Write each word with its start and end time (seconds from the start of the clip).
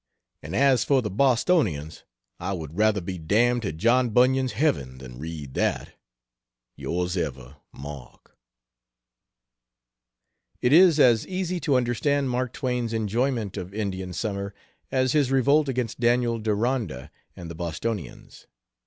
And 0.41 0.55
as 0.55 0.83
for 0.83 1.03
"The 1.03 1.11
Bostonians," 1.11 2.05
I 2.39 2.53
would 2.53 2.75
rather 2.79 3.01
be 3.01 3.19
damned 3.19 3.61
to 3.61 3.71
John 3.71 4.09
Bunyan's 4.09 4.53
heaven 4.53 4.97
than 4.97 5.19
read 5.19 5.53
that. 5.53 5.91
Yrs 6.75 7.15
Ever 7.17 7.57
MARK 7.71 8.35
It 10.59 10.73
is 10.73 10.99
as 10.99 11.27
easy 11.27 11.59
to 11.59 11.75
understand 11.75 12.31
Mark 12.31 12.51
Twain's 12.51 12.93
enjoyment 12.93 13.57
of 13.57 13.75
Indian 13.75 14.11
Summer 14.11 14.55
as 14.91 15.11
his 15.13 15.29
revolt 15.29 15.69
against 15.69 15.99
Daniel 15.99 16.39
Deronda 16.39 17.11
and 17.35 17.47
The 17.51 17.53
Bostonians. 17.53 18.47